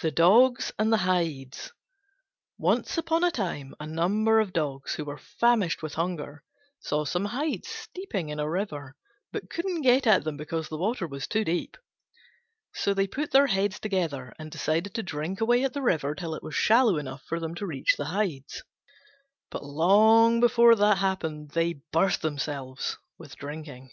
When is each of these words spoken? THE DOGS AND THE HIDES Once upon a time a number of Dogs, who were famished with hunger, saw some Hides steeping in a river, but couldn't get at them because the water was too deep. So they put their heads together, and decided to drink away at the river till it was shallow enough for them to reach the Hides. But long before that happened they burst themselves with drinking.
THE 0.00 0.10
DOGS 0.10 0.72
AND 0.78 0.90
THE 0.90 0.96
HIDES 1.04 1.74
Once 2.56 2.96
upon 2.96 3.22
a 3.22 3.30
time 3.30 3.74
a 3.78 3.86
number 3.86 4.40
of 4.40 4.54
Dogs, 4.54 4.94
who 4.94 5.04
were 5.04 5.18
famished 5.18 5.82
with 5.82 5.92
hunger, 5.96 6.42
saw 6.80 7.04
some 7.04 7.26
Hides 7.26 7.68
steeping 7.68 8.30
in 8.30 8.40
a 8.40 8.48
river, 8.48 8.96
but 9.30 9.50
couldn't 9.50 9.82
get 9.82 10.06
at 10.06 10.24
them 10.24 10.38
because 10.38 10.70
the 10.70 10.78
water 10.78 11.06
was 11.06 11.26
too 11.26 11.44
deep. 11.44 11.76
So 12.72 12.94
they 12.94 13.06
put 13.06 13.30
their 13.32 13.48
heads 13.48 13.78
together, 13.78 14.32
and 14.38 14.50
decided 14.50 14.94
to 14.94 15.02
drink 15.02 15.42
away 15.42 15.62
at 15.62 15.74
the 15.74 15.82
river 15.82 16.14
till 16.14 16.34
it 16.34 16.42
was 16.42 16.54
shallow 16.54 16.96
enough 16.96 17.24
for 17.24 17.38
them 17.38 17.54
to 17.56 17.66
reach 17.66 17.96
the 17.98 18.06
Hides. 18.06 18.62
But 19.50 19.64
long 19.66 20.40
before 20.40 20.74
that 20.76 20.96
happened 20.96 21.50
they 21.50 21.82
burst 21.92 22.22
themselves 22.22 22.96
with 23.18 23.36
drinking. 23.36 23.90